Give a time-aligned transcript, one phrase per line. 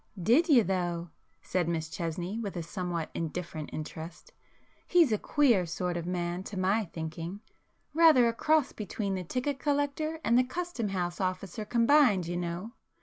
[0.19, 1.11] "Did you though?"
[1.43, 6.85] said Miss Chesney with a somewhat indifferent interest,—"He's a queer sort of man to my
[6.85, 7.41] thinking;
[7.93, 12.71] rather a cross between the ticket collector and custom house officer combined, you know!